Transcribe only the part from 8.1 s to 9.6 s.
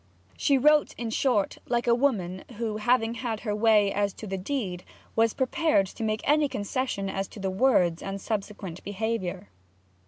subsequent behaviour.